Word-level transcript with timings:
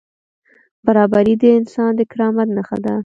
برابري 0.85 1.33
د 1.41 1.43
انسان 1.59 1.91
د 1.95 2.01
کرامت 2.11 2.47
نښه 2.55 2.77
ده. 2.85 2.95